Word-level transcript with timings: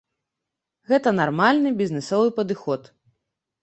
Гэта 0.93 1.13
нармальны 1.21 1.77
бізнэсовы 1.85 2.37
падыход. 2.43 2.95